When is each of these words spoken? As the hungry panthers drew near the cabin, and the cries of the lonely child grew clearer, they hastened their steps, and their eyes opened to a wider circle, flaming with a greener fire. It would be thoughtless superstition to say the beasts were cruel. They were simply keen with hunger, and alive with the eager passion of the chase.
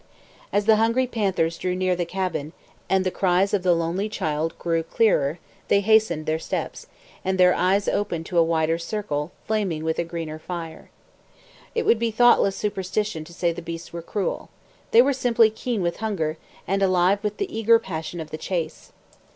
As 0.51 0.65
the 0.65 0.77
hungry 0.77 1.05
panthers 1.05 1.59
drew 1.59 1.75
near 1.75 1.95
the 1.95 2.05
cabin, 2.07 2.53
and 2.89 3.05
the 3.05 3.11
cries 3.11 3.53
of 3.53 3.61
the 3.61 3.75
lonely 3.75 4.09
child 4.09 4.57
grew 4.57 4.81
clearer, 4.81 5.37
they 5.67 5.79
hastened 5.81 6.25
their 6.25 6.39
steps, 6.39 6.87
and 7.23 7.37
their 7.37 7.53
eyes 7.53 7.87
opened 7.87 8.25
to 8.25 8.39
a 8.39 8.43
wider 8.43 8.79
circle, 8.79 9.31
flaming 9.45 9.83
with 9.83 9.99
a 9.99 10.03
greener 10.03 10.39
fire. 10.39 10.89
It 11.75 11.85
would 11.85 11.99
be 11.99 12.09
thoughtless 12.09 12.55
superstition 12.55 13.23
to 13.25 13.33
say 13.33 13.51
the 13.53 13.61
beasts 13.61 13.93
were 13.93 14.01
cruel. 14.01 14.49
They 14.89 15.03
were 15.03 15.13
simply 15.13 15.51
keen 15.51 15.83
with 15.83 15.97
hunger, 15.97 16.39
and 16.67 16.81
alive 16.81 17.23
with 17.23 17.37
the 17.37 17.55
eager 17.55 17.77
passion 17.77 18.19
of 18.19 18.31
the 18.31 18.39
chase. 18.39 18.91